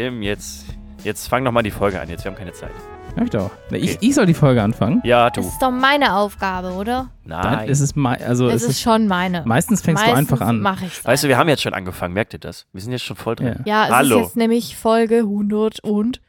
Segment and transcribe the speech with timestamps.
[0.00, 0.64] Tim, jetzt,
[1.04, 2.08] jetzt fang doch mal die Folge an.
[2.08, 2.70] Jetzt, wir haben keine Zeit.
[3.16, 3.50] Hab ich doch.
[3.70, 3.98] Na, Ich, Okay.
[4.00, 5.02] ich soll die Folge anfangen.
[5.04, 5.50] Ja, Das du.
[5.50, 7.10] ist doch meine Aufgabe, oder?
[7.26, 7.68] Nein.
[7.68, 9.42] Es ist mei- also Es es ist schon meine.
[9.44, 10.60] meistens fängst du einfach an.
[10.60, 12.14] Mach ich's Weißt du, wir haben jetzt schon angefangen.
[12.14, 12.66] Merkt ihr das?
[12.72, 13.60] Wir sind jetzt schon voll drin.
[13.66, 14.16] Ja, es Hallo.
[14.20, 16.20] ist jetzt nämlich Folge 102.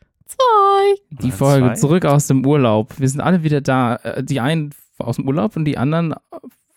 [1.11, 1.73] Die Oder Folge zwei?
[1.75, 2.99] zurück aus dem Urlaub.
[2.99, 3.95] Wir sind alle wieder da.
[3.97, 6.13] Äh, Die einen aus dem Urlaub und die anderen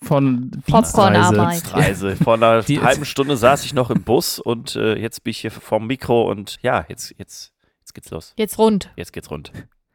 [0.05, 1.53] von Popcornarbeit.
[1.63, 2.07] Dienstreise.
[2.09, 2.17] Reise.
[2.25, 5.39] Vor einer Die- halben Stunde saß ich noch im Bus und äh, jetzt bin ich
[5.39, 8.33] hier vorm Mikro und ja, jetzt, jetzt, jetzt geht's los.
[8.37, 8.91] Jetzt rund.
[8.97, 9.53] Jetzt geht's rund.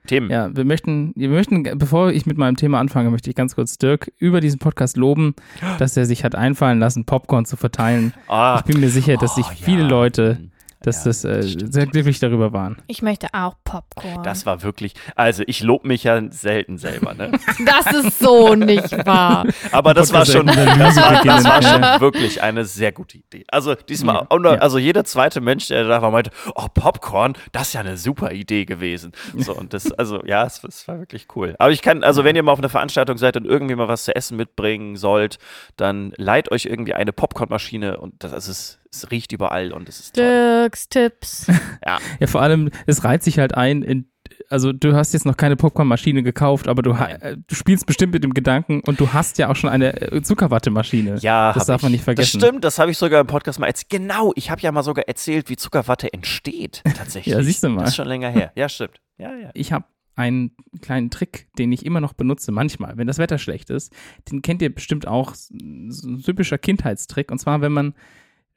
[0.08, 0.32] Tim.
[0.32, 3.78] Ja, wir möchten, wir möchten, bevor ich mit meinem Thema anfange, möchte ich ganz kurz
[3.78, 5.36] Dirk über diesen Podcast loben,
[5.78, 8.14] dass er sich hat einfallen lassen, Popcorn zu verteilen.
[8.28, 9.88] Ah, Ich bin mir sicher, dass sich oh, viele ja.
[9.88, 10.40] Leute,
[10.82, 12.78] dass Ja, das, äh, das sehr glücklich darüber waren.
[12.88, 14.24] Ich möchte auch Popcorn.
[14.24, 17.32] Das war wirklich, also ich lob mich ja selten selber, ne?
[17.66, 19.46] Das ist so nicht wahr.
[19.72, 23.44] Aber das war schon, das war, das war schon wirklich eine sehr gute Idee.
[23.50, 27.74] Also diesmal, Ja, also jeder zweite Mensch, der da war, meinte, oh Popcorn, das ist
[27.74, 29.12] ja eine super Idee gewesen.
[29.36, 31.56] So und das, also ja, es, es war wirklich cool.
[31.60, 34.06] Aber ich kann, also wenn ihr mal auf einer Veranstaltung seid und irgendwie mal was
[34.06, 35.38] zu essen mitbringen sollt,
[35.76, 38.52] dann leiht euch irgendwie eine Popcornmaschine und das, also
[38.92, 40.26] es, riecht überall und es ist toll.
[40.26, 41.48] Dirks Tipps.
[41.86, 44.12] Ja, vor allem, es reiht sich halt ein in,
[44.50, 48.24] also du hast jetzt noch keine Popcornmaschine gekauft, aber du, äh, du spielst bestimmt mit
[48.24, 51.18] dem Gedanken und du hast ja auch schon eine äh, Zuckerwattemaschine.
[51.22, 52.00] Ja, das darf man ich.
[52.00, 52.40] nicht vergessen.
[52.40, 53.90] Das stimmt, das habe ich sogar im Podcast mal erzählt.
[53.90, 56.82] Genau, ich habe ja mal sogar erzählt, wie Zuckerwatte entsteht.
[56.96, 57.34] Tatsächlich.
[57.34, 57.82] Ja, siehst du mal.
[57.82, 58.52] Das ist schon länger her.
[58.56, 59.02] Ja, stimmt.
[59.18, 59.50] Ja, ja.
[59.54, 60.52] Ich habe einen
[60.82, 63.94] kleinen Trick, den ich immer noch benutze, manchmal, wenn das Wetter schlecht ist.
[64.30, 67.32] Den kennt ihr bestimmt auch, so ein typischer Kindheitstrick.
[67.32, 67.94] Und zwar, wenn man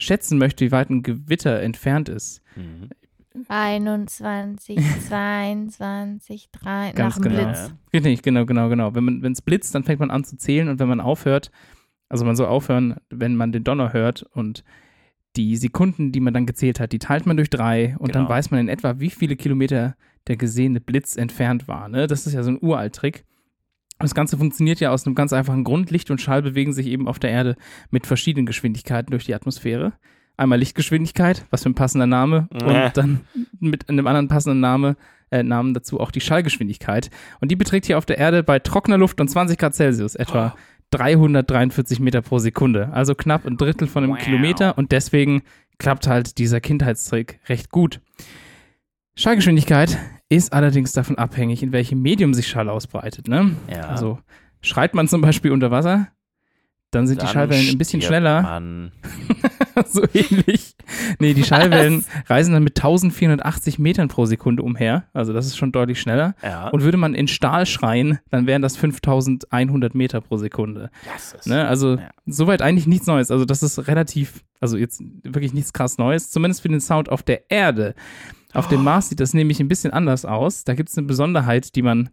[0.02, 2.42] schätzen möchte, wie weit ein Gewitter entfernt ist.
[2.56, 2.90] Mhm.
[3.48, 4.78] 21,
[5.08, 7.44] 22, 3, Ganz nach dem genau.
[7.44, 7.74] Blitz.
[7.92, 8.94] Richtig, genau, genau, genau.
[8.94, 11.50] Wenn es blitzt, dann fängt man an zu zählen und wenn man aufhört,
[12.08, 14.64] also man soll aufhören, wenn man den Donner hört und
[15.36, 18.34] die Sekunden, die man dann gezählt hat, die teilt man durch drei und dann Genau.
[18.34, 19.96] weiß man in etwa, wie viele Kilometer
[20.26, 21.88] der gesehene Blitz entfernt war.
[21.88, 22.06] Ne?
[22.06, 23.24] Das ist ja so ein Uralt-Trick.
[24.02, 25.90] Das Ganze funktioniert ja aus einem ganz einfachen Grund.
[25.90, 27.56] Licht und Schall bewegen sich eben auf der Erde
[27.90, 29.92] mit verschiedenen Geschwindigkeiten durch die Atmosphäre.
[30.36, 32.64] Einmal Lichtgeschwindigkeit, was für ein passender Name, Äh.
[32.64, 33.20] und dann
[33.60, 34.96] mit einem anderen passenden Name,
[35.30, 37.10] äh, Namen dazu auch die Schallgeschwindigkeit.
[37.40, 40.54] Und die beträgt hier auf der Erde bei trockener Luft und 20 Grad Celsius etwa
[40.90, 42.90] 343 Meter pro Sekunde.
[42.92, 44.18] Also knapp ein Drittel von einem Wow.
[44.22, 45.42] Kilometer und deswegen
[45.78, 48.00] klappt halt dieser Kindheitstrick recht gut.
[49.14, 49.98] Schallgeschwindigkeit
[50.36, 53.28] ist allerdings davon abhängig, in welchem Medium sich Schall ausbreitet.
[53.28, 53.56] Ne?
[53.70, 53.88] Ja.
[53.88, 54.18] Also
[54.60, 56.08] schreit man zum Beispiel unter Wasser,
[56.90, 58.60] dann sind die Dann Schallwellen ein bisschen schneller.
[59.86, 60.76] So ähnlich.
[61.18, 65.04] Nee, die Schallwellen reisen dann mit 1480 Metern pro Sekunde umher.
[65.14, 66.34] Also das ist schon deutlich schneller.
[66.42, 66.68] Ja.
[66.68, 70.90] Und würde man in Stahl schreien, dann wären das 5100 Meter pro Sekunde.
[71.10, 71.66] Yes, Ne?
[71.66, 72.10] Also Ja.
[72.26, 73.30] soweit eigentlich nichts Neues.
[73.30, 77.22] Also das ist relativ, also jetzt wirklich nichts krass Neues, zumindest für den Sound auf
[77.22, 77.94] der Erde.
[78.54, 80.64] Auf dem Mars sieht das nämlich ein bisschen anders aus.
[80.64, 82.10] Da gibt es eine Besonderheit, die man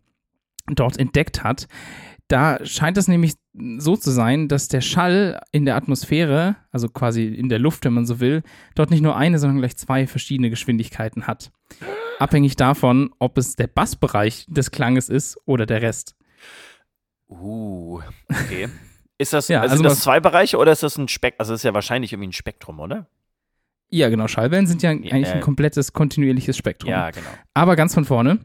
[0.67, 1.67] dort entdeckt hat.
[2.27, 3.33] Da scheint es nämlich
[3.77, 7.93] so zu sein, dass der Schall in der Atmosphäre, also quasi in der Luft, wenn
[7.93, 8.43] man so will,
[8.75, 11.51] dort nicht nur eine, sondern gleich zwei verschiedene Geschwindigkeiten hat.
[12.19, 16.15] Abhängig davon, ob es der Bassbereich des Klanges ist oder der Rest.
[17.27, 18.69] Uh, okay.
[19.17, 21.39] Ist das, Ja, also sind das zwei Bereiche oder ist das ein Spektrum?
[21.39, 23.07] Also das ist ja wahrscheinlich irgendwie ein Spektrum, oder?
[23.89, 24.27] Ja, genau.
[24.27, 26.91] Schallwellen sind ja eigentlich äh, ein komplettes kontinuierliches Spektrum.
[26.91, 27.29] Ja, genau.
[27.53, 28.39] Aber ganz von vorne.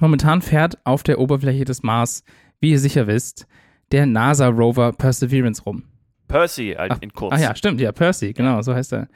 [0.00, 2.24] Momentan fährt auf der Oberfläche des Mars,
[2.60, 3.46] wie ihr sicher wisst,
[3.92, 5.84] der NASA-Rover Perseverance rum.
[6.28, 7.34] Percy halt in kurz.
[7.34, 9.08] Ah ja, stimmt, ja, Percy, genau, so heißt er.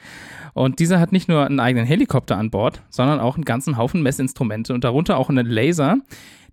[0.52, 4.02] Und dieser hat nicht nur einen eigenen Helikopter an Bord, sondern auch einen ganzen Haufen
[4.02, 5.96] Messinstrumente und darunter auch einen Laser,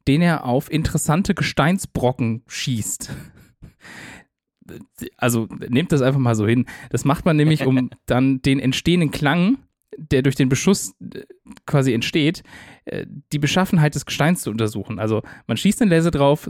[0.07, 3.11] den er auf interessante Gesteinsbrocken schießt.
[5.17, 6.65] Also nehmt das einfach mal so hin.
[6.89, 9.57] Das macht man nämlich, um dann den entstehenden Klang,
[9.97, 11.21] der durch den Beschuss äh,
[11.65, 12.43] quasi entsteht,
[12.85, 14.99] äh, die Beschaffenheit des Gesteins zu untersuchen.
[14.99, 16.49] Also man schießt den Laser drauf,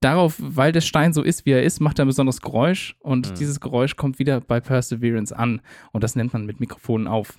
[0.00, 3.30] darauf, weil der Stein so ist, wie er ist, macht er ein besonderes Geräusch und
[3.30, 3.34] Mhm.
[3.34, 5.60] dieses Geräusch kommt wieder bei Perseverance an
[5.92, 7.38] und das nennt man mit Mikrofonen auf.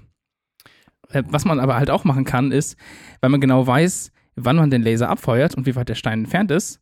[1.10, 2.78] Äh, Was man aber halt auch machen kann, ist,
[3.22, 6.51] weil man genau weiß, wann man den Laser abfeuert und wie weit der Stein entfernt
[6.51, 6.80] ist,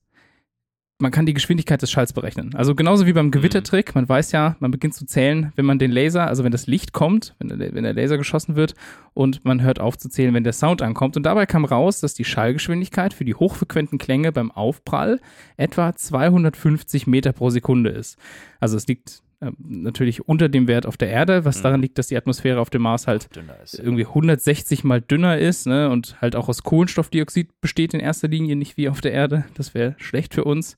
[0.97, 2.56] man kann die Geschwindigkeit des Schalls berechnen.
[2.56, 5.92] Also genauso wie beim Gewittertrick, man weiß ja, man beginnt zu zählen, wenn man den
[5.92, 8.75] Laser, also wenn das Licht kommt, wenn der, wenn der Laser geschossen wird
[9.13, 11.18] und man hört auf zu zählen, wenn der Sound ankommt.
[11.18, 15.19] Und dabei kam raus, dass die Schallgeschwindigkeit für die hochfrequenten Klänge beim Aufprall
[15.57, 18.18] etwa 250 Meter pro Sekunde ist.
[18.62, 21.64] Also es liegt äh, natürlich unter dem Wert auf der Erde, was Mhm.
[21.64, 23.78] daran liegt, dass die Atmosphäre auf dem Mars halt Dünner ist.
[23.80, 28.56] irgendwie 160 mal dünner ist ne, und halt auch aus Kohlenstoffdioxid besteht in erster Linie,
[28.56, 29.46] nicht wie auf der Erde.
[29.56, 30.78] Das wäre schlecht für uns.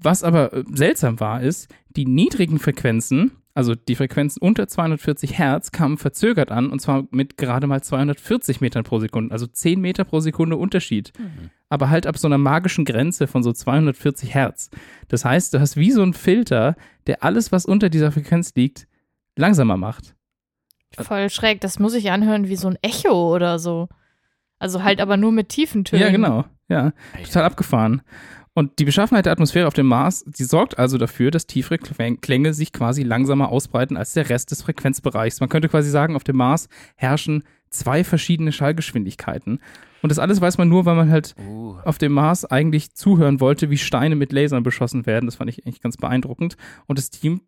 [0.00, 5.72] Was aber äh, seltsam war, ist, die niedrigen Frequenzen Also die Frequenzen unter 240 Hertz
[5.72, 10.04] kamen verzögert an und zwar mit gerade mal 240 Metern pro Sekunde, also 10 Meter
[10.04, 11.12] pro Sekunde Unterschied.
[11.70, 14.70] Aber halt ab so einer magischen Grenze von so 240 Hertz.
[15.08, 16.76] Das heißt, du hast wie so einen Filter,
[17.06, 18.86] der alles, was unter dieser Frequenz liegt,
[19.36, 20.14] langsamer macht.
[20.98, 21.60] Voll schräg.
[21.60, 23.88] Das muss ich anhören wie so ein Echo oder so.
[24.58, 26.02] Also halt aber nur mit tiefen Tönen.
[26.02, 26.44] Ja, genau.
[26.68, 26.92] Ja,
[27.24, 28.02] total abgefahren.
[28.54, 32.20] Und die Beschaffenheit der Atmosphäre auf dem Mars, die sorgt also dafür, dass tiefere Kläng-
[32.20, 35.38] Klänge sich quasi langsamer ausbreiten als der Rest des Frequenzbereichs.
[35.40, 39.60] Man könnte quasi sagen, auf dem Mars herrschen zwei verschiedene Schallgeschwindigkeiten.
[40.02, 41.76] Und das alles weiß man nur, weil man halt Uh.
[41.84, 45.26] auf dem Mars eigentlich zuhören wollte, wie Steine mit Lasern beschossen werden.
[45.26, 46.56] Das fand ich eigentlich ganz beeindruckend.
[46.86, 47.40] Und das Team,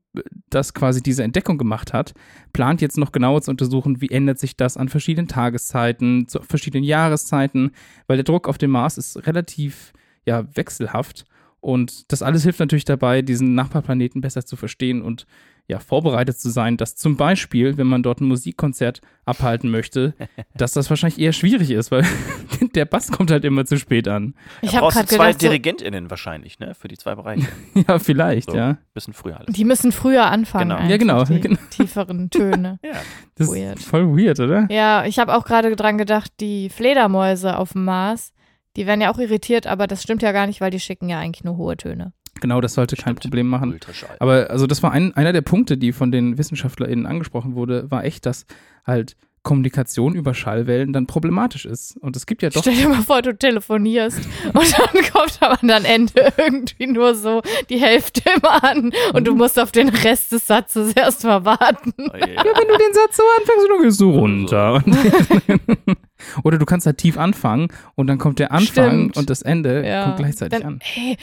[0.48, 2.14] das quasi diese Entdeckung gemacht hat,
[2.52, 6.84] plant jetzt noch genauer zu untersuchen, wie ändert sich das an verschiedenen Tageszeiten, zu verschiedenen
[6.84, 7.72] Jahreszeiten,
[8.06, 9.92] weil der Druck auf dem Mars ist relativ
[10.26, 11.24] ja, wechselhaft.
[11.60, 15.26] Und das alles hilft natürlich dabei, diesen Nachbarplaneten besser zu verstehen und
[15.70, 20.14] ja, vorbereitet zu sein, dass zum Beispiel, wenn man dort ein Musikkonzert abhalten möchte,
[20.54, 22.04] dass das wahrscheinlich eher schwierig ist, weil
[22.74, 24.34] der Bass kommt halt immer zu spät an.
[24.62, 26.74] Ich habe gerade zwei gedacht, so, DirigentInnen wahrscheinlich, ne?
[26.74, 27.46] Für die zwei Bereiche.
[27.88, 28.56] Ja, vielleicht, So.
[28.56, 28.76] ja.
[28.92, 29.54] Bisschen früher alles.
[29.54, 30.70] die müssen früher anfangen.
[30.76, 30.88] Genau.
[30.90, 31.58] Ja, genau, Die genau.
[31.70, 32.78] tieferen Töne.
[32.84, 32.92] Ja.
[33.36, 33.78] Das Weird.
[33.78, 34.66] ist voll weird, oder?
[34.70, 38.32] Ja, ich habe auch gerade dran gedacht, die Fledermäuse auf dem Mars,
[38.76, 41.18] die werden ja auch irritiert, aber das stimmt ja gar nicht, weil die schicken ja
[41.20, 42.12] eigentlich nur hohe Töne.
[42.40, 43.20] Genau, das sollte kein Stimmt.
[43.22, 43.72] Problem machen.
[43.72, 44.16] Ultraschall.
[44.18, 48.04] Aber also das war ein, einer der Punkte, die von den WissenschaftlerInnen angesprochen wurde, war
[48.04, 48.46] echt, dass
[48.86, 51.96] halt Kommunikation über Schallwellen dann problematisch ist.
[51.96, 54.18] Und es gibt ja doch Stell dir mal vor, du telefonierst
[54.52, 57.40] und dann kommt aber am Ende irgendwie nur so
[57.70, 61.94] die Hälfte immer an und du musst auf den Rest des Satzes erst mal warten.
[61.98, 62.44] Oh, ja, ja.
[62.44, 64.74] Wenn du den Satz so anfängst, dann gehst du runter.
[64.74, 65.96] Und-
[66.44, 69.16] Oder du kannst halt tief anfangen und dann kommt der Anfang Stimmt.
[69.16, 70.04] und das Ende Ja.
[70.04, 70.78] kommt gleichzeitig Dann, an.
[70.82, 71.16] hey,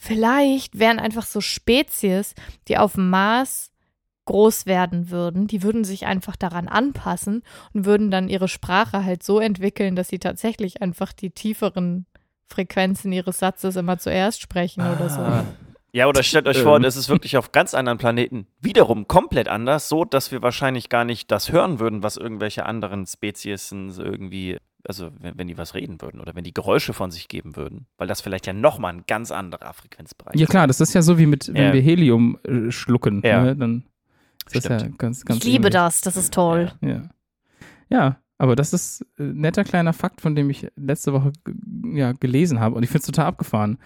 [0.00, 2.34] vielleicht wären einfach so Spezies,
[2.68, 3.70] die auf dem Mars
[4.24, 7.42] groß werden würden, die würden sich einfach daran anpassen
[7.74, 12.06] und würden dann ihre Sprache halt so entwickeln, dass sie tatsächlich einfach die tieferen
[12.46, 15.20] Frequenzen ihres Satzes immer zuerst sprechen oder so.
[15.20, 15.44] Ah.
[15.92, 16.82] Ja, oder stellt euch vor, Ähm.
[16.82, 21.04] das ist wirklich auf ganz anderen Planeten wiederum komplett anders, so dass wir wahrscheinlich gar
[21.04, 26.00] nicht das hören würden, was irgendwelche anderen Spezies irgendwie, also wenn, wenn die was reden
[26.00, 29.04] würden oder wenn die Geräusche von sich geben würden, weil das vielleicht ja nochmal ein
[29.06, 31.72] ganz anderer Frequenzbereich Ja klar, das ist ja so wie mit, wenn Ja.
[31.72, 33.42] wir Helium äh, schlucken, Ja.
[33.44, 33.84] ne, dann
[34.46, 35.72] ist das ja ganz, ganz Ich liebe ähnlich.
[35.74, 36.72] das, das ist toll.
[36.80, 37.02] Ja.
[37.88, 42.12] Ja, aber das ist ein netter kleiner Fakt, von dem ich letzte Woche g- ja,
[42.12, 43.78] gelesen habe und ich finde es total abgefahren.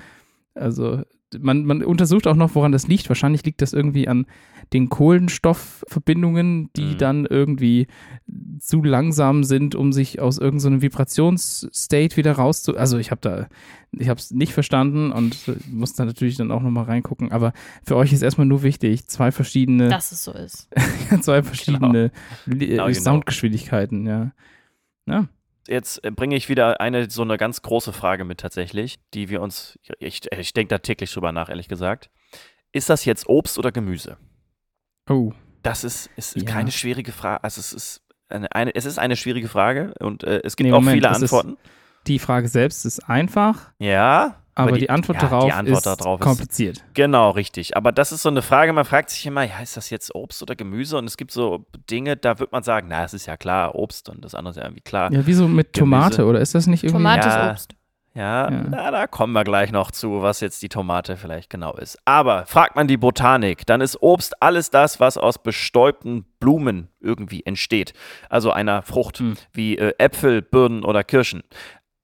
[0.55, 1.03] Also
[1.39, 3.09] man, man untersucht auch noch, woran das liegt.
[3.09, 4.27] Wahrscheinlich liegt das irgendwie an
[4.73, 6.99] den Kohlenstoffverbindungen, die Mhm.
[6.99, 7.87] dann irgendwie
[8.61, 12.77] zu langsam sind, um sich aus irgendeinem Vibrationsstate wieder rauszu...
[12.77, 13.49] Also ich habe da,
[13.93, 15.37] ich habe es nicht verstanden und
[15.71, 17.33] muss da natürlich dann auch nochmal reingucken.
[17.33, 17.53] Aber
[17.85, 20.69] für euch ist erstmal nur wichtig, zwei verschiedene Dass es so ist.
[21.21, 22.11] zwei verschiedene
[22.47, 22.93] Genau, äh, genau.
[22.93, 24.33] Soundgeschwindigkeiten, ja.
[25.07, 25.29] Ja,
[25.67, 29.41] Jetzt äh, bringe ich wieder eine so eine ganz große Frage mit tatsächlich, die wir
[29.41, 32.11] uns, ich, ich denke da täglich drüber nach, ehrlich gesagt.
[32.73, 34.17] Ist das jetzt Obst oder Gemüse?
[35.09, 35.33] oh,
[35.63, 36.45] Das ist, ist Ja.
[36.45, 37.43] keine schwierige Frage.
[37.45, 40.73] Also es ist eine, eine, es ist eine schwierige Frage und äh, es gibt Nee,
[40.73, 41.57] auch Moment, viele Antworten.
[42.07, 46.21] die Frage selbst ist einfach, Ja, aber, die, Antwort ja, darauf die Antwort ist darauf
[46.21, 46.85] ist kompliziert.
[46.95, 47.77] Genau, richtig.
[47.77, 50.43] Aber das ist so eine Frage, man fragt sich immer, ja, ist das jetzt Obst
[50.43, 50.97] oder Gemüse?
[50.99, 54.09] Und es gibt so Dinge, da wird man sagen, na, es ist ja klar, Obst
[54.09, 55.13] und das andere ist ja irgendwie klar.
[55.13, 56.29] Ja, wie so mit Tomate, Gemüse.
[56.31, 57.03] oder ist das nicht irgendwie?
[57.03, 57.47] Tomate Ja.
[57.47, 57.75] ist Obst.
[58.17, 58.65] Ja, Ja.
[58.71, 61.99] Na, da kommen wir gleich noch zu, was jetzt die Tomate vielleicht genau ist.
[62.05, 67.45] Aber fragt man die Botanik, dann ist Obst alles das, was aus bestäubten Blumen irgendwie
[67.45, 67.93] entsteht.
[68.31, 69.35] Also einer Frucht, Hm.
[69.53, 71.43] wie äh, Äpfel, Birnen oder Kirschen.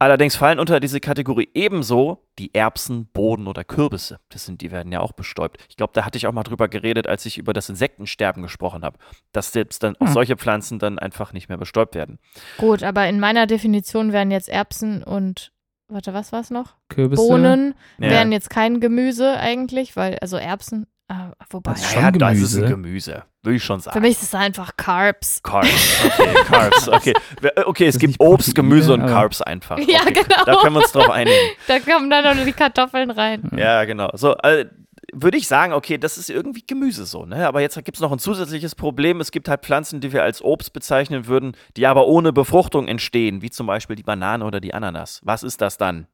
[0.00, 4.19] Allerdings fallen unter diese Kategorie ebenso die Erbsen, Boden oder Kürbisse.
[4.30, 5.59] Das sind, die werden ja auch bestäubt.
[5.69, 8.83] Ich glaube, da hatte ich auch mal drüber geredet, als ich über das Insektensterben gesprochen
[8.83, 8.97] habe,
[9.33, 10.12] dass selbst dann auch Ah.
[10.12, 12.19] solche Pflanzen dann einfach nicht mehr bestäubt werden.
[12.57, 15.52] Gut, aber in meiner Definition wären jetzt Erbsen und,
[15.88, 16.76] warte, was war es noch?
[16.88, 17.23] Kürbisse.
[17.23, 18.09] Bohnen Ja.
[18.11, 22.30] wären jetzt kein Gemüse eigentlich, weil, also Erbsen, ah, wobei, Das ist Naja, schon da
[22.30, 22.74] ist es ein Gemüse.
[22.74, 23.94] Gemüse, würde ich schon sagen.
[23.94, 25.42] für mich ist es einfach Carbs.
[25.42, 25.68] Carbs,
[26.18, 27.12] okay, Carbs, okay.
[27.42, 29.78] Äh, Okay, es ist gibt Obst, Proteine, Gemüse und Carbs einfach.
[29.78, 30.22] Ja, okay.
[30.22, 30.44] genau.
[30.44, 31.36] Da können wir uns drauf einigen.
[31.68, 33.48] Da kommen dann noch die Kartoffeln rein.
[33.56, 34.10] Ja, genau.
[34.14, 34.66] So, äh,
[35.12, 37.46] würde ich sagen, okay, das ist irgendwie Gemüse so, ne?
[37.48, 39.20] Aber jetzt gibt es noch ein zusätzliches Problem.
[39.20, 43.42] Es gibt halt Pflanzen, die wir als Obst bezeichnen würden, die aber ohne Befruchtung entstehen,
[43.42, 45.20] wie zum Beispiel die Banane oder die Ananas.
[45.24, 46.06] Was ist das dann?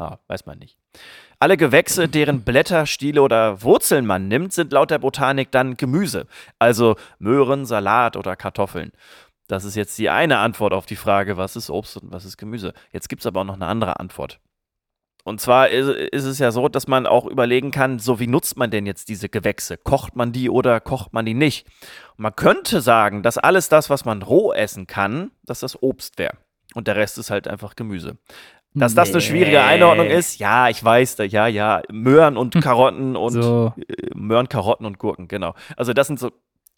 [0.00, 0.78] Ah, weiß man nicht.
[1.40, 6.26] Alle Gewächse, deren Blätter, Stiele oder Wurzeln man nimmt, sind laut der Botanik dann Gemüse.
[6.58, 8.92] Also Möhren, Salat oder Kartoffeln.
[9.46, 12.38] Das ist jetzt die eine Antwort auf die Frage, was ist Obst und was ist
[12.38, 12.72] Gemüse.
[12.92, 14.40] Jetzt gibt es aber auch noch eine andere Antwort.
[15.22, 18.56] Und zwar ist, ist, es ja so, dass man auch überlegen kann, so wie nutzt
[18.56, 19.76] man denn jetzt diese Gewächse?
[19.76, 21.66] Kocht man die oder kocht man die nicht?
[22.16, 26.16] Und man könnte sagen, dass alles das, was man roh essen kann, dass das Obst
[26.18, 26.38] wäre.
[26.74, 28.16] Und der Rest ist halt einfach Gemüse.
[28.74, 32.54] Dass das eine schwierige Einordnung ist, ja, ich weiß, ja, ja, Möhren und.
[32.62, 33.72] Karotten und so.
[33.76, 35.54] Äh, Möhren, Karotten und Gurken, genau.
[35.76, 36.30] Also das sind so,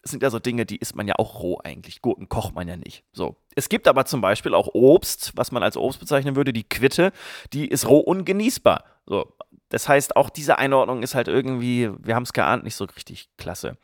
[0.03, 2.01] das sind ja so Dinge, die isst man ja auch roh eigentlich.
[2.01, 3.05] Gurken kocht man ja nicht.
[3.13, 3.37] So.
[3.55, 7.13] Es gibt aber zum Beispiel auch Obst, was man als Obst bezeichnen würde, die Quitte,
[7.53, 8.85] die ist roh ungenießbar.
[9.07, 9.35] So.
[9.69, 13.31] Das heißt, auch diese Einordnung ist halt irgendwie, wir haben es geahnt, nicht so richtig
[13.39, 13.77] klasse.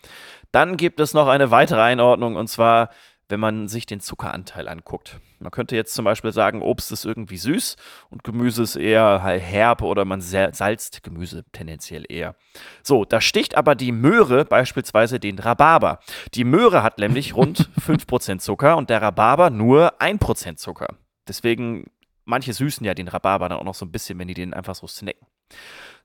[0.51, 2.91] Dann gibt es noch eine weitere Einordnung und zwar
[3.29, 5.21] wenn man sich den Zuckeranteil anguckt.
[5.39, 7.77] Man könnte jetzt zum Beispiel sagen, Obst ist irgendwie süß
[8.11, 12.35] und Gemüse ist eher herb oder man salzt Gemüse tendenziell eher.
[12.83, 16.01] So, da sticht aber die Möhre beispielsweise den Rhabarber.
[16.35, 20.97] Die Möhre hat nämlich rund 5% Zucker und der Rhabarber nur 1% Zucker.
[21.29, 21.91] Deswegen,
[22.25, 24.75] manche süßen ja den Rhabarber dann auch noch so ein bisschen, wenn die den einfach
[24.75, 25.27] so snacken.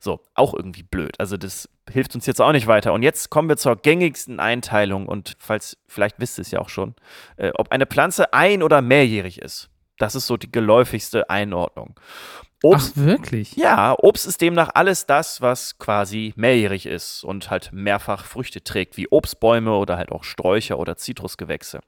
[0.04, 1.18] So, auch irgendwie blöd.
[1.18, 2.92] Also das hilft uns jetzt auch nicht weiter.
[2.92, 6.68] Und jetzt kommen wir zur gängigsten Einteilung und falls, vielleicht wisst ihr es ja auch
[6.68, 6.94] schon,
[7.38, 9.70] äh, ob eine Pflanze ein- oder mehrjährig ist.
[10.00, 11.98] Das ist so die geläufigste Einordnung.
[12.64, 13.56] Obst, Ach, wirklich?
[13.56, 18.98] Ja, Obst ist demnach alles das, was quasi mehrjährig ist und halt mehrfach Früchte trägt,
[18.98, 21.80] wie Obstbäume oder halt auch Sträucher oder Zitrusgewächse.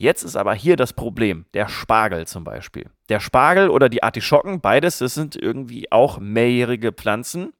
[0.00, 2.88] Jetzt ist aber hier das Problem, der Spargel zum Beispiel.
[3.10, 7.52] Der Spargel oder die Artischocken, beides, das sind irgendwie auch mehrjährige Pflanzen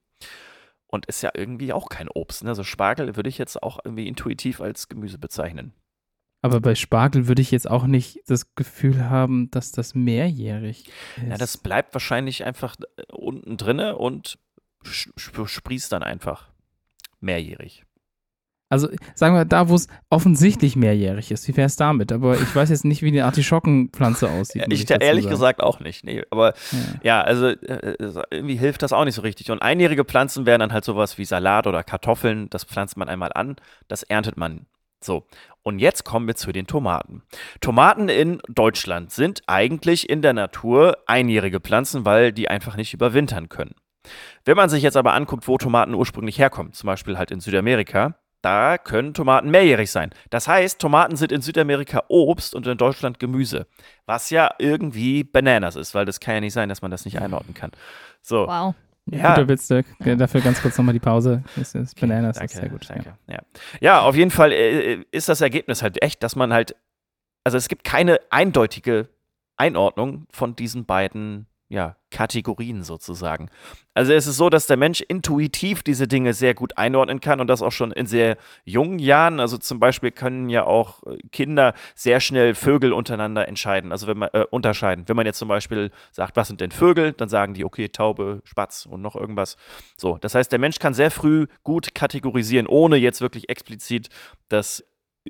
[0.87, 2.43] und ist ja irgendwie auch kein Obst.
[2.43, 2.49] Ne?
[2.49, 5.73] Also Spargel würde ich jetzt auch irgendwie intuitiv als Gemüse bezeichnen.
[6.41, 11.27] Aber bei Spargel würde ich jetzt auch nicht das Gefühl haben, dass das mehrjährig ist.
[11.29, 14.39] Ja, das bleibt wahrscheinlich einfach äh, unten drinne und
[14.83, 16.49] sprießt dann einfach
[17.19, 17.85] mehrjährig.
[18.71, 21.45] Also sagen wir da, wo es offensichtlich mehrjährig ist.
[21.45, 22.13] Wie wäre es damit?
[22.13, 24.63] Aber ich weiß jetzt nicht, wie eine Artischockenpflanze aussieht.
[24.69, 25.29] ich ehrlich sagen.
[25.29, 26.05] gesagt auch nicht.
[26.05, 27.95] Nee, aber ja, ja also äh,
[28.31, 29.51] irgendwie hilft das auch nicht so richtig.
[29.51, 32.49] Und einjährige Pflanzen wären dann halt sowas wie Salat oder Kartoffeln.
[32.49, 33.57] Das pflanzt man einmal an,
[33.89, 34.67] das erntet man.
[35.03, 35.27] So,
[35.63, 37.23] und jetzt kommen wir zu den Tomaten.
[37.59, 43.49] Tomaten in Deutschland sind eigentlich in der Natur einjährige Pflanzen, weil die einfach nicht überwintern
[43.49, 43.75] können.
[44.45, 48.15] Wenn man sich jetzt aber anguckt, wo Tomaten ursprünglich herkommen, zum Beispiel halt in Südamerika,
[48.41, 50.11] da können Tomaten mehrjährig sein.
[50.29, 53.67] Das heißt, Tomaten sind in Südamerika Obst und in Deutschland Gemüse.
[54.05, 57.19] Was ja irgendwie Bananas ist, weil das kann ja nicht sein, dass man das nicht
[57.19, 57.71] einordnen kann.
[58.21, 58.47] So.
[58.47, 58.75] Wow.
[59.05, 59.33] Ja.
[59.35, 59.85] Guter Witz, Dirk.
[59.99, 61.43] Dafür ganz kurz nochmal die Pause.
[61.55, 62.89] Das ist Bananas, danke, ist sehr gut.
[62.89, 63.17] Danke.
[63.27, 63.39] Ja.
[63.79, 66.75] ja, auf jeden Fall äh, ist das Ergebnis halt echt, dass man halt,
[67.43, 69.09] also es gibt keine eindeutige
[69.57, 73.49] Einordnung von diesen beiden ja, Kategorien sozusagen.
[73.93, 77.47] Also es ist so, dass der Mensch intuitiv diese Dinge sehr gut einordnen kann und
[77.47, 78.35] das auch schon in sehr
[78.65, 79.39] jungen Jahren.
[79.39, 84.17] Also zum Beispiel können ja auch äh, Kinder sehr schnell Vögel untereinander entscheiden, also wenn
[84.17, 85.05] man äh, unterscheiden.
[85.07, 88.41] Wenn man jetzt zum Beispiel sagt, was sind denn Vögel, dann sagen die, okay, Taube,
[88.43, 89.55] Spatz und noch irgendwas.
[89.95, 94.09] So, das heißt, der Mensch kann sehr früh gut kategorisieren, ohne jetzt wirklich explizit
[94.49, 94.83] das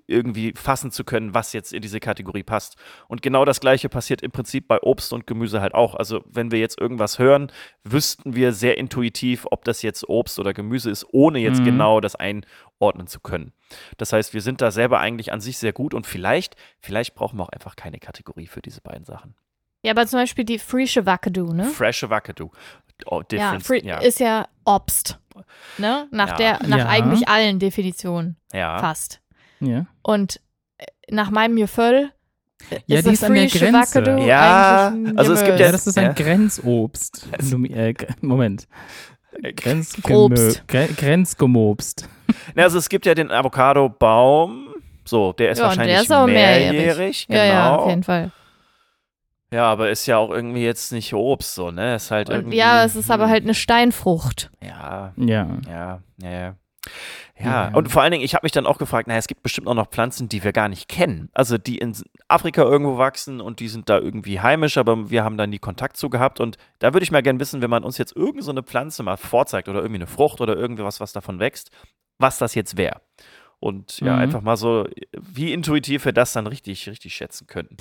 [0.07, 2.77] irgendwie fassen zu können, was jetzt in diese Kategorie passt.
[3.07, 5.95] Und genau das Gleiche passiert im Prinzip bei Obst und Gemüse halt auch.
[5.95, 7.51] Also wenn wir jetzt irgendwas hören,
[7.83, 11.65] wüssten wir sehr intuitiv, ob das jetzt Obst oder Gemüse ist, ohne jetzt mhm.
[11.65, 13.51] genau das einordnen zu können.
[13.97, 17.37] Das heißt, wir sind da selber eigentlich an sich sehr gut und vielleicht, vielleicht brauchen
[17.37, 19.35] wir auch einfach keine Kategorie für diese beiden Sachen.
[19.83, 21.65] Ja, aber zum Beispiel die frische Wackadoo, ne?
[21.65, 22.51] Frische Wackadoo.
[23.07, 25.19] Oh, ja, ja, ist ja Obst.
[25.77, 26.07] Ne?
[26.11, 26.35] Nach, ja.
[26.57, 26.87] Der, nach ja.
[26.87, 28.37] eigentlich allen Definitionen.
[28.53, 28.79] Ja.
[28.79, 29.20] Fast.
[29.61, 29.85] Ja.
[30.01, 30.41] Und
[30.77, 32.11] äh, nach meinem Gefühl
[32.85, 34.17] ja, ist die ist an der Grenze.
[34.25, 36.13] Ja, also es gibt ja, das ist ein ja.
[36.13, 37.27] Grenzobst.
[37.39, 38.67] äh, Moment.
[39.55, 42.07] Grenz Grenzgemobst.
[42.55, 44.67] Ja, also es gibt ja den Avocado-Baum.
[45.05, 46.71] So, der ist ja, wahrscheinlich der ist auch mehrjährig.
[46.71, 47.27] mehrjährig.
[47.27, 47.39] Genau.
[47.39, 48.31] Ja, ja, auf jeden Fall.
[49.53, 51.95] Ja, aber ist ja auch irgendwie jetzt nicht Obst so, ne?
[51.95, 54.49] Ist halt irgendwie, ja, es ist aber halt eine Steinfrucht.
[54.63, 55.13] Ja.
[55.17, 55.47] Ja.
[55.67, 56.55] Ja, ja,
[57.39, 57.69] ja.
[57.69, 59.67] Ja, und vor allen Dingen, ich habe mich dann auch gefragt, naja, es gibt bestimmt
[59.67, 61.29] auch noch Pflanzen, die wir gar nicht kennen.
[61.33, 61.95] Also die in
[62.27, 65.97] Afrika irgendwo wachsen und die sind da irgendwie heimisch, aber wir haben da nie Kontakt
[65.97, 66.39] zu gehabt.
[66.39, 69.03] Und da würde ich mal gerne wissen, wenn man uns jetzt irgendeine so eine Pflanze
[69.03, 71.71] mal vorzeigt oder irgendwie eine Frucht oder irgendwas, was davon wächst,
[72.17, 73.01] was das jetzt wäre.
[73.61, 74.21] Und ja, mhm.
[74.21, 74.87] einfach mal so,
[75.19, 77.77] wie intuitiv wir das dann richtig, richtig schätzen könnten.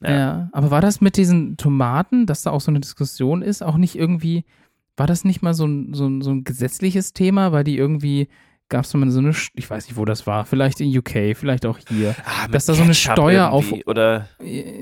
[0.00, 0.10] Ja.
[0.10, 3.76] ja, aber war das mit diesen Tomaten, dass da auch so eine Diskussion ist, auch
[3.76, 4.44] nicht irgendwie,
[4.96, 8.28] war das nicht mal so ein, so ein, so ein gesetzliches Thema, weil die irgendwie
[8.68, 11.66] gab es mal so eine, ich weiß nicht, wo das war, vielleicht in UK, vielleicht
[11.66, 12.14] auch hier.
[12.24, 14.28] Ah, Dass da so eine Ketchup Steuer auf- Oder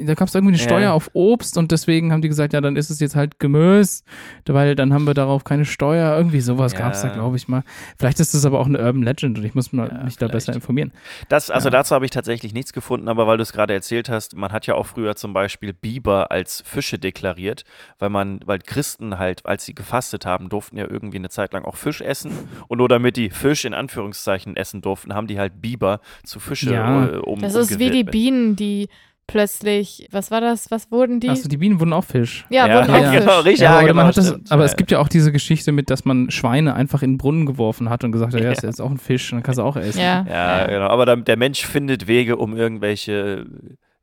[0.04, 0.68] Da gab es irgendwie eine Ja.
[0.68, 4.02] Steuer auf Obst und deswegen haben die gesagt, ja, dann ist es jetzt halt Gemüse,
[4.46, 6.16] weil dann haben wir darauf keine Steuer.
[6.16, 6.78] Irgendwie sowas Ja.
[6.78, 7.62] gab es da, glaube ich mal.
[7.98, 10.28] Vielleicht ist das aber auch eine Urban Legend und ich muss mal, Ja, mich da
[10.28, 10.92] besser informieren.
[11.28, 14.34] Das, also dazu habe ich tatsächlich nichts gefunden, aber weil du es gerade erzählt hast,
[14.36, 17.64] man hat ja auch früher zum Beispiel Biber als Fische deklariert,
[17.98, 21.64] weil man, weil Christen halt, als sie gefastet haben, durften ja irgendwie eine Zeit lang
[21.64, 22.32] auch Fisch essen.
[22.68, 26.72] Und nur damit die Fisch in Anführungszeichen essen durften, haben die halt Biber zu Fische
[26.74, 27.06] Ja.
[27.06, 27.40] äh, um.
[27.40, 28.04] Das ist wie die.
[28.04, 28.88] Bienen, die
[29.26, 31.30] plötzlich, was war das, was wurden die?
[31.30, 32.44] Achso, die Bienen wurden auch Fisch.
[32.50, 33.20] ja, Ja, wurden auch ja, Fisch.
[33.20, 33.60] genau, richtig.
[33.60, 35.88] Ja, Ja, oder genau, man hat das, aber es gibt ja auch diese Geschichte mit,
[35.90, 38.52] dass man Schweine einfach in den Brunnen geworfen hat und gesagt hat, ja, Ja.
[38.52, 40.00] ist jetzt auch ein Fisch und dann kannst du auch essen.
[40.00, 40.26] Ja.
[40.28, 40.88] Ja, genau.
[40.88, 43.46] Aber dann, der Mensch findet Wege, um irgendwelche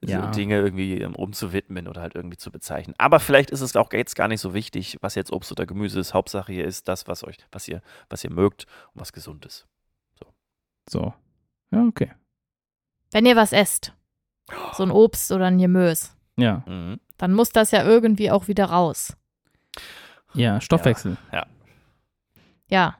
[0.04, 0.32] so Ja.
[0.32, 2.96] Dinge irgendwie ähm, umzuwidmen oder halt irgendwie zu bezeichnen.
[2.98, 6.00] Aber vielleicht ist es auch jetzt gar nicht so wichtig, was jetzt Obst oder Gemüse
[6.00, 6.14] ist.
[6.14, 9.68] Hauptsache hier ist das, was euch, was ihr, was ihr mögt und was gesund ist.
[10.90, 11.14] So.
[11.72, 12.12] Ja, okay.
[13.12, 13.94] Wenn ihr was esst,
[14.74, 16.64] so ein Obst oder ein Gemüse, Ja.
[16.66, 17.00] Mhm.
[17.18, 19.16] dann muss das ja irgendwie auch wieder raus.
[20.34, 21.18] Ja, Stoffwechsel.
[22.70, 22.98] Ja.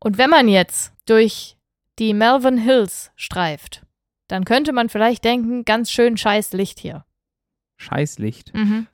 [0.00, 1.56] Und wenn man jetzt durch
[1.98, 3.83] die Melvin Hills streift,
[4.34, 7.04] dann könnte man vielleicht denken, ganz schön scheiß Licht hier.
[7.76, 8.52] Scheißlicht.
[8.52, 8.88] Mhm.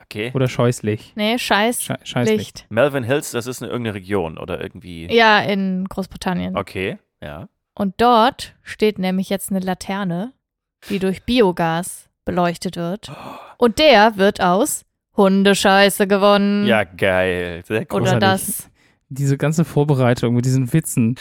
[0.00, 0.30] Okay.
[0.34, 1.12] Oder Scheußlich.
[1.16, 2.38] Nee, scheiß Schei Scheißlicht.
[2.60, 2.66] Licht.
[2.70, 5.12] Melvin Hills, das ist eine irgendeine Region oder irgendwie.
[5.12, 6.56] Ja, in Großbritannien.
[6.56, 7.48] Okay, ja.
[7.74, 10.32] Und dort steht nämlich jetzt eine Laterne,
[10.88, 13.12] die durch Biogas beleuchtet wird.
[13.58, 16.66] Und der wird aus Hundescheiße gewonnen.
[16.66, 17.62] Ja, geil.
[17.66, 18.00] Sehr cool.
[18.00, 18.70] Oder das.
[19.08, 21.14] Diese ganze Vorbereitung mit diesen Witzen.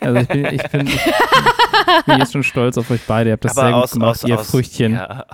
[0.00, 1.00] Also ich bin, ich bin, ich
[2.06, 3.30] bin jetzt schon stolz auf euch beide.
[3.30, 4.92] Ihr habt das Aber sehr gut aus, gemacht, aus, ihr aus, Früchtchen.
[4.92, 5.24] Ja.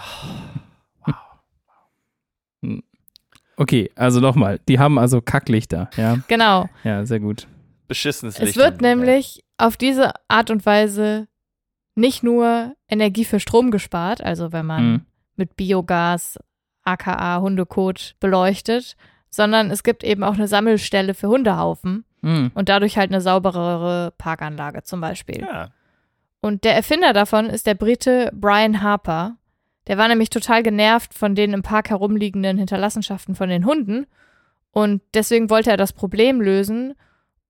[3.57, 4.61] Okay, also nochmal.
[4.69, 5.89] Die haben also Kacklichter.
[5.97, 6.69] Ja, Genau.
[6.85, 7.47] ja, sehr gut.
[7.89, 8.57] Beschissenes Es Licht.
[8.57, 11.29] wird dann, nämlich auf diese Art und Weise
[11.95, 15.01] nicht nur Energie für Strom gespart, also wenn man Mhm.
[15.37, 16.39] mit Biogas,
[16.85, 18.97] aka Hundekot beleuchtet,
[19.31, 22.51] sondern es gibt eben auch eine Sammelstelle für Hundehaufen Mhm.
[22.55, 25.43] und dadurch halt eine sauberere Parkanlage zum Beispiel.
[25.43, 25.69] Ja.
[26.41, 29.37] Und der Erfinder davon ist der Brite Brian Harper.
[29.87, 34.07] Der war nämlich total genervt von den im Park herumliegenden Hinterlassenschaften von den Hunden.
[34.73, 36.95] Und deswegen wollte er das Problem lösen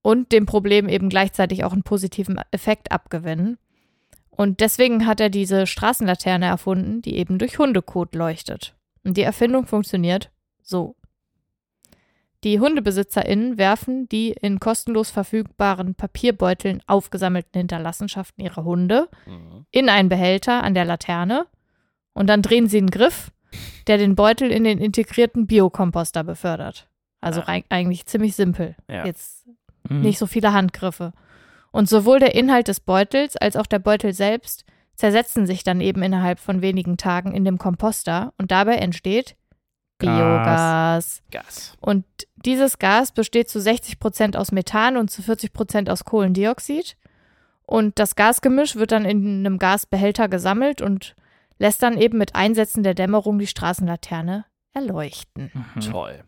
[0.01, 3.57] und dem Problem eben gleichzeitig auch einen positiven Effekt abgewinnen.
[4.29, 8.75] Und deswegen hat er diese Straßenlaterne erfunden, die eben durch Hundekot leuchtet.
[9.03, 10.29] Und die Erfindung funktioniert
[10.61, 10.95] so.
[12.43, 19.65] Die HundebesitzerInnen werfen die in kostenlos verfügbaren Papierbeuteln aufgesammelten Hinterlassenschaften ihrer Hunde Mhm.
[19.71, 21.47] in einen Behälter an der Laterne
[22.13, 23.31] und dann drehen sie einen Griff,
[23.87, 26.87] der den Beutel in den integrierten Biokomposter befördert.
[27.21, 27.59] Also Ah.
[27.69, 28.75] eigentlich ziemlich simpel.
[28.87, 29.05] Ja.
[29.05, 29.47] Jetzt
[29.89, 30.01] Mhm.
[30.01, 31.13] nicht so viele Handgriffe.
[31.71, 34.63] Und sowohl der Inhalt des Beutels als auch der Beutel selbst
[34.95, 39.35] zersetzen sich dann eben innerhalb von wenigen Tagen in dem Komposter und dabei entsteht.
[39.97, 41.21] Biogas.
[41.31, 41.77] Gas.
[41.79, 42.05] Und
[42.35, 46.95] dieses Gas besteht zu 60 Prozent aus Methan und zu 40 Prozent aus Kohlendioxid.
[47.65, 51.15] Und das Gasgemisch wird dann in einem Gasbehälter gesammelt und
[51.59, 55.51] lässt dann eben mit Einsetzen der Dämmerung die Straßenlaterne erleuchten.
[55.53, 55.81] Mhm.
[55.81, 56.23] Toll.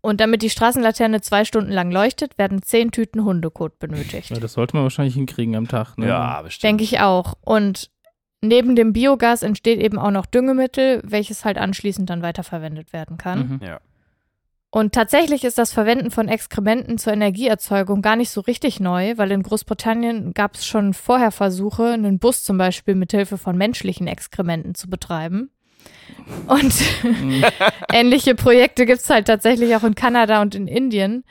[0.00, 4.30] Und damit die Straßenlaterne zwei Stunden lang leuchtet, werden zehn Tüten Hundekot benötigt.
[4.30, 5.98] Ja, das sollte man wahrscheinlich hinkriegen am Tag.
[5.98, 6.08] Ne?
[6.08, 6.62] Ja, bestimmt.
[6.62, 7.34] Denke ich auch.
[7.40, 7.90] Und
[8.40, 13.60] neben dem Biogas entsteht eben auch noch Düngemittel, welches halt anschließend dann weiterverwendet werden kann.
[13.60, 13.66] Mhm.
[13.66, 13.80] Ja.
[14.70, 19.30] Und tatsächlich ist das Verwenden von Exkrementen zur Energieerzeugung gar nicht so richtig neu, weil
[19.30, 24.06] in Großbritannien gab es schon vorher Versuche, einen Bus zum Beispiel mit Hilfe von menschlichen
[24.06, 25.50] Exkrementen zu betreiben.
[26.46, 27.44] Und Mhm.
[27.92, 31.24] ähnliche Projekte gibt es halt tatsächlich auch in Kanada und in Indien.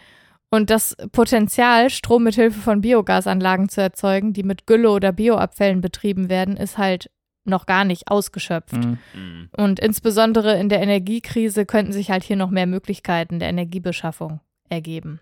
[0.49, 5.81] Und das Potenzial, Strom mit Hilfe von Biogasanlagen zu erzeugen, die mit Gülle oder Bioabfällen
[5.81, 7.09] betrieben werden, ist halt
[7.43, 8.73] noch gar nicht ausgeschöpft.
[8.73, 8.97] Mhm.
[9.13, 9.49] Mhm.
[9.57, 15.19] Und insbesondere in der Energiekrise könnten sich halt hier noch mehr Möglichkeiten der Energiebeschaffung ergeben,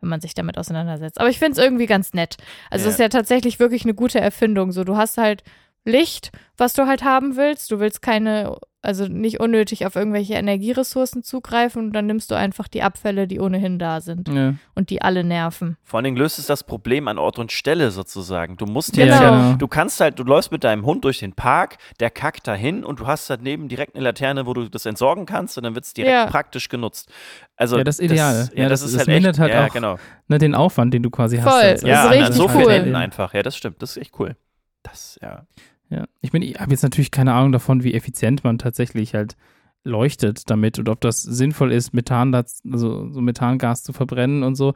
[0.00, 1.20] wenn man sich damit auseinandersetzt.
[1.20, 2.36] Aber ich finde es irgendwie ganz nett.
[2.70, 2.88] Also Ja.
[2.88, 4.72] es ist ja tatsächlich wirklich eine gute Erfindung.
[4.72, 5.42] So, du hast halt
[5.84, 7.70] Licht, was du halt haben willst.
[7.70, 8.56] Du willst keine,
[8.88, 13.38] also nicht unnötig auf irgendwelche Energieressourcen zugreifen und dann nimmst du einfach die Abfälle, die
[13.38, 14.54] ohnehin da sind Ja.
[14.74, 15.76] und die alle nerven.
[15.84, 18.56] Vor allen Dingen löst es das Problem an Ort und Stelle sozusagen.
[18.56, 19.04] Du musst Genau.
[19.12, 19.56] jetzt ja, genau.
[19.56, 23.00] du kannst halt, du läufst mit deinem Hund durch den Park, der kackt dahin und
[23.00, 25.92] du hast daneben direkt eine Laterne, wo du das entsorgen kannst und dann wird es
[25.94, 26.26] direkt Ja.
[26.26, 27.10] praktisch genutzt.
[27.56, 28.34] Also Ja, das ist ideal.
[28.34, 29.98] Das, ja, Ja, das, das- ist das halt mindert echt, halt ja, auch genau.
[30.28, 31.44] Ne, den Aufwand, den du quasi hast.
[31.52, 31.60] Voll.
[31.62, 32.70] als- Das Ja, ist an, so vielen cool.
[32.72, 33.34] Enden einfach.
[33.34, 33.82] Ja, das stimmt.
[33.82, 34.34] Das ist echt cool.
[34.82, 35.42] Das, ja.
[35.90, 39.36] Ja, ich meine, ich habe jetzt natürlich keine Ahnung davon, wie effizient man tatsächlich halt
[39.84, 44.74] leuchtet damit und ob das sinnvoll ist, Methan, also so Methangas zu verbrennen und so.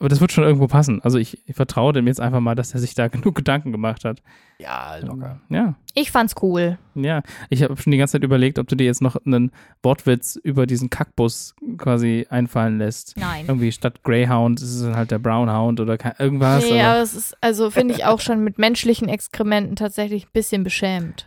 [0.00, 1.00] Aber das wird schon irgendwo passen.
[1.02, 4.04] Also ich, ich vertraue dem jetzt einfach mal, dass er sich da genug Gedanken gemacht
[4.04, 4.20] hat.
[4.58, 5.40] Ja, locker.
[5.48, 5.74] Ja.
[5.94, 6.78] Ich fand's cool.
[6.94, 10.36] Ja, ich habe schon die ganze Zeit überlegt, ob du dir jetzt noch einen Wortwitz
[10.42, 13.16] über diesen Kackbus quasi einfallen lässt.
[13.16, 13.44] Nein.
[13.46, 16.64] Irgendwie statt Greyhound ist es dann halt der Brownhound oder irgendwas.
[16.64, 20.32] Nee, aber aber es ist, also finde ich auch schon mit menschlichen Exkrementen tatsächlich ein
[20.32, 21.26] bisschen beschämt.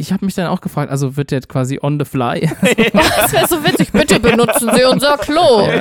[0.00, 2.48] Ich habe mich dann auch gefragt, also wird der quasi on the fly?
[2.92, 3.90] Das wäre so witzig.
[3.92, 5.64] Bitte benutzen Sie unser Klo.
[5.64, 5.72] Und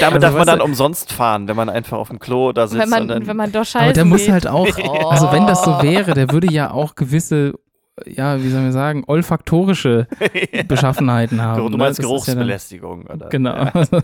[0.00, 2.66] damit Also, darf man dann du- umsonst fahren, wenn man einfach auf dem Klo da
[2.66, 3.26] sitzt wenn, man, und dann.
[3.26, 4.32] wenn man doch scheiße aber der muss geht.
[4.32, 5.08] halt auch, Oh.
[5.08, 7.54] also wenn das so wäre, der würde ja auch gewisse,
[8.04, 10.06] ja, wie soll man sagen, olfaktorische
[10.68, 11.62] Beschaffenheiten haben.
[11.62, 11.76] du ne?
[11.78, 13.28] meinst Das ist ja Geruchsbelästigung, oder?
[13.28, 13.54] Genau.
[13.54, 13.72] Ja.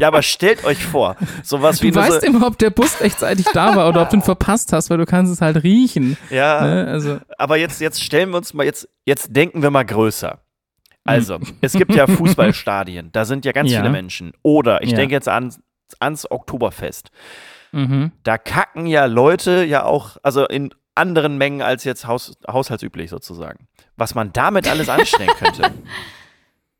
[0.00, 3.46] ja, aber stellt euch vor, sowas wie Du weißt so, immer, ob der Bus rechtzeitig
[3.52, 6.16] da war oder ob du ihn verpasst hast, weil du kannst es halt riechen.
[6.30, 6.86] ja, Ne?
[6.88, 10.40] Also, aber jetzt, jetzt stellen wir uns mal, jetzt, jetzt denken wir mal größer.
[11.04, 13.80] Also, es gibt ja Fußballstadien, da sind ja ganz Ja.
[13.80, 14.32] viele Menschen.
[14.42, 15.54] Oder ich denke jetzt an,
[16.00, 17.10] ans Oktoberfest.
[17.72, 18.10] mhm.
[18.22, 23.66] Da kacken ja Leute ja auch, also in anderen Mengen als jetzt Haus, haushaltsüblich sozusagen.
[23.96, 25.70] Was man damit alles anstrengen könnte.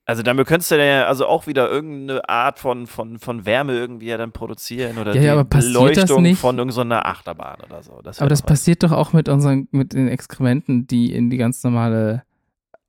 [0.07, 4.07] Also damit könntest du ja also auch wieder irgendeine Art von, von, von Wärme irgendwie
[4.07, 6.38] ja dann produzieren oder Ja, ja, die aber Beleuchtung nicht?
[6.40, 8.00] von irgendeiner Achterbahn oder so.
[8.03, 8.46] Das Aber das was.
[8.46, 12.22] passiert doch auch mit unseren, mit den Exkrementen, die in die ganz normale,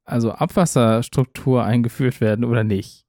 [0.04, 3.06] also Abwasserstruktur eingeführt werden oder nicht.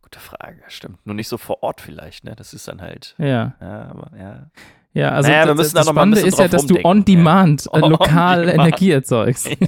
[0.00, 1.04] Gute Frage, stimmt.
[1.04, 2.36] Nur nicht so vor Ort vielleicht, ne?
[2.36, 4.50] Das ist dann halt, Ja, ja, aber ja.
[4.94, 6.66] Ja, also Naja, wir das, müssen das da noch mal ein Spannende ist ja, dass
[6.66, 7.72] du on demand ja.
[7.72, 8.58] äh, On lokal demand.
[8.68, 9.48] Energie erzeugst.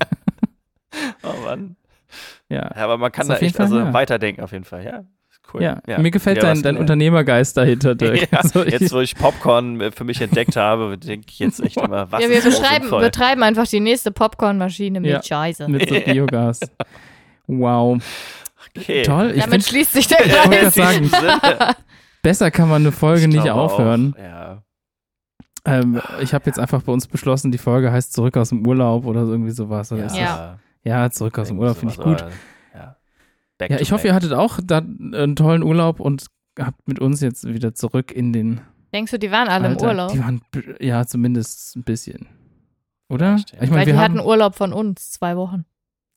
[1.25, 1.75] Oh Mann.
[2.49, 2.71] Ja.
[2.77, 3.93] Ja, aber man kann da auf jeden echt Fall, also ja.
[3.93, 5.03] weiterdenken auf jeden Fall, ja.
[5.53, 5.63] Cool.
[5.63, 6.77] Ja, mir gefällt Ja, dein, dein.
[6.77, 8.31] Unternehmergeist dahinter, Dirk.
[8.33, 11.77] Ja, Also jetzt, wo ich Popcorn äh, für mich entdeckt habe, denke ich jetzt echt
[11.77, 15.23] immer, was ja, wir beschreiben, betreiben einfach die nächste Popcornmaschine mit Ja.
[15.23, 15.69] Scheiße.
[15.69, 16.61] mit so Biogas.
[17.47, 18.03] Wow.
[18.77, 19.03] Okay.
[19.03, 19.33] Toll.
[19.35, 21.77] Ich Damit find, schließt sich der ich wollte Kreis.
[22.23, 24.15] besser kann man eine Folge Ich nicht aufhören.
[24.17, 24.63] Auch, ja.
[25.67, 29.07] Ähm, ich habe jetzt einfach bei uns beschlossen, die Folge heißt Zurück aus dem Urlaub
[29.07, 29.91] oder irgendwie sowas.
[29.93, 30.53] Oder ist Ja.
[30.53, 32.25] das- ja, Zurück aus dem Urlaub finde ich gut.
[32.75, 32.97] Ja,
[33.69, 34.11] Ja, ich hoffe, back.
[34.11, 36.27] ihr hattet auch da einen tollen Urlaub und
[36.59, 38.61] habt mit uns jetzt wieder zurück in den
[38.93, 39.89] Denkst du, die waren alle im Alltag.
[39.89, 40.13] Urlaub?
[40.13, 40.41] Die waren,
[40.81, 42.29] ja, zumindest ein bisschen.
[43.09, 43.37] Oder?
[43.37, 43.37] Ja.
[43.37, 45.65] Ich meine, Weil wir die hatten Urlaub von uns, zwei Wochen.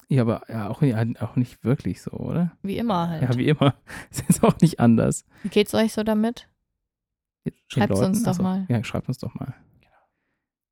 [0.10, 2.52] ja, aber ja, auch, ja, auch nicht wirklich so, oder?
[2.64, 3.22] Wie immer halt.
[3.24, 3.76] Ja, wie immer.
[4.12, 5.26] Es ist auch nicht anders.
[5.44, 6.48] Wie geht's euch so damit?
[7.52, 8.66] Den Schreibt's uns doch mal.
[8.70, 9.54] Ja, schreibt uns doch mal.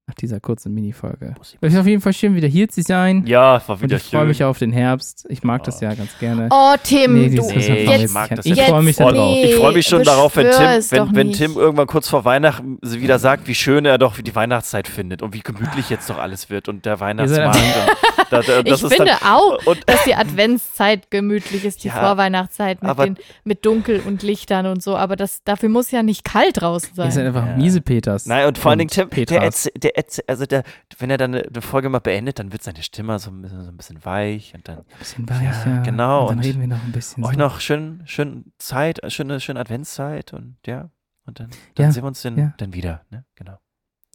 [0.07, 1.33] Nach dieser kurzen Mini-Folge.
[1.61, 3.25] Es ist auf jeden Fall schön, wieder hier zu sein.
[3.25, 4.27] Ja, war und wieder ich freue schön.
[4.27, 5.25] mich auf den Herbst.
[5.29, 5.85] Ich mag das Oh.
[5.85, 6.47] ja ganz gerne.
[6.51, 7.41] Oh, Tim, Nee, du.
[7.41, 8.65] Nee, das ich mag das ich nicht.
[8.65, 9.35] freue mich da Und drauf.
[9.43, 11.39] ich freue mich schon darauf, wenn beschwör Tim, es doch wenn, wenn nicht.
[11.39, 15.33] Tim irgendwann kurz vor Weihnachten wieder sagt, wie schön er doch die Weihnachtszeit findet und
[15.33, 17.55] wie gemütlich jetzt doch alles wird und der Weihnachtsmarkt.
[17.57, 21.88] und, da, das ich ist finde dann, auch, und, dass die Adventszeit gemütlich ist, die
[21.89, 24.95] Ja, Vorweihnachtszeit mit, aber- den, mit Dunkel und Lichtern und so.
[24.97, 27.27] Aber das, dafür muss ja nicht kalt draußen Ihr seid sein.
[27.27, 27.55] einfach Ja.
[27.57, 28.25] miese Peters.
[28.25, 29.91] Nein, und vor allen Dingen Tim, der, der,
[30.27, 30.63] also der,
[30.97, 33.69] wenn er dann eine, Folge mal beendet, dann wird seine Stimme so ein bisschen, so
[33.71, 35.81] ein bisschen weich und dann Ein bisschen weich, Ja, ja.
[35.81, 37.23] genau, Und dann reden wir noch ein bisschen.
[37.23, 37.39] euch so.
[37.39, 40.89] noch schön, schön Zeit, schöne, schöne Adventszeit und ja,
[41.25, 42.53] und dann, dann Ja, sehen wir uns dann, ja.
[42.57, 43.25] dann wieder, ne?
[43.35, 43.57] Genau.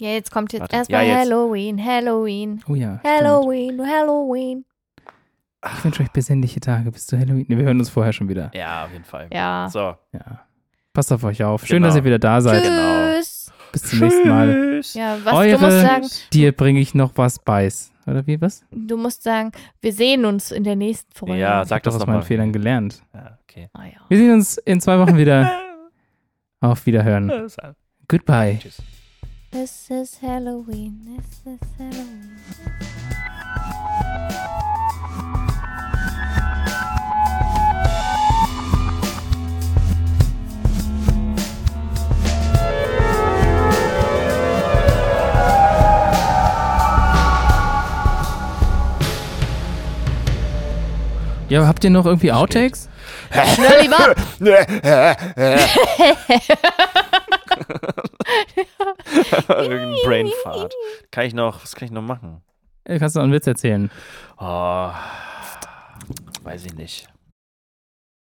[0.00, 1.16] Ja, jetzt kommt jetzt erstmal Ja.
[1.16, 2.98] Halloween, Halloween, Oh ja.
[2.98, 3.14] stimmt.
[3.14, 4.64] Halloween, Halloween.
[5.76, 7.44] Ich wünsche euch besinnliche Tage bis zu Halloween.
[7.48, 8.50] Ne, wir hören uns vorher schon wieder.
[8.54, 9.28] Ja, auf jeden Fall.
[9.32, 9.68] Ja.
[9.70, 9.94] So.
[10.12, 10.40] Ja.
[10.94, 11.66] Passt auf euch auf.
[11.66, 11.88] Schön, Genau.
[11.88, 12.62] dass ihr wieder da seid.
[12.62, 13.12] genau.
[13.14, 13.52] Tschüss.
[13.72, 14.52] Bis zum nächsten Mal.
[14.54, 14.94] Tschüss.
[14.94, 17.92] Ja, was Eure- du musst sagen, Dir bringe ich noch was beiß.
[18.06, 18.64] Oder wie, was?
[18.72, 21.36] du musst sagen, wir sehen uns in der nächsten Folge.
[21.36, 23.02] Ja, sag hab doch das aus meinen Fehlern gelernt.
[23.14, 23.68] Ja, okay.
[23.74, 24.00] Ah, ja.
[24.08, 25.52] Wir sehen uns in zwei Wochen wieder.
[26.62, 27.30] Auf Wiederhören.
[28.08, 28.58] Goodbye.
[28.60, 28.78] Tschüss.
[29.52, 32.36] This is Halloween, this is Halloween.
[51.48, 52.88] Ja, habt ihr noch irgendwie Outtakes?
[53.56, 54.14] Schnell lieber.
[59.48, 60.74] Irgendein Brainfart.
[61.10, 62.42] Kann ich noch, was kann ich noch machen?
[62.84, 63.90] Kannst du noch einen Witz erzählen?
[64.38, 64.90] Oh,
[66.42, 67.09] weiß ich nicht.